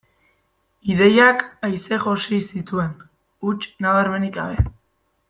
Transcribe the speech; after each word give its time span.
Ideiak 0.93 1.43
aise 1.67 1.99
josi 2.07 2.39
zituen, 2.47 2.91
huts 3.49 3.69
nabarmenik 3.87 4.35
gabe. 4.39 4.71